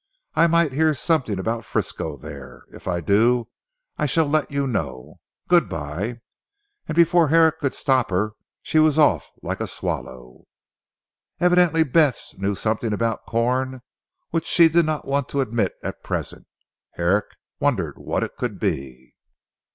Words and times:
I 0.33 0.47
might 0.47 0.71
hear 0.71 0.95
something 0.95 1.37
about 1.37 1.63
Frisco 1.63 2.17
there. 2.17 2.63
If 2.73 2.87
I 2.87 3.01
do 3.01 3.49
I 3.99 4.07
shall 4.07 4.25
let 4.25 4.49
you 4.49 4.65
know. 4.65 5.19
Good 5.47 5.69
bye!" 5.69 6.21
and 6.87 6.95
before 6.95 7.27
Herrick 7.27 7.59
could 7.59 7.75
stop 7.75 8.09
her 8.09 8.31
she 8.63 8.79
was 8.79 8.97
off 8.97 9.29
like 9.43 9.59
a 9.61 9.67
swallow. 9.67 10.45
Evidently 11.39 11.83
Bess 11.83 12.33
knew 12.35 12.55
something 12.55 12.93
about 12.93 13.27
Corn 13.27 13.81
which 14.31 14.47
she 14.47 14.69
did 14.69 14.87
want 14.87 15.29
to 15.29 15.39
admit 15.41 15.75
at 15.83 16.03
present. 16.03 16.47
Herrick 16.95 17.35
wondered 17.59 17.99
what 17.99 18.23
it 18.23 18.37
could 18.39 18.59
be. 18.59 19.13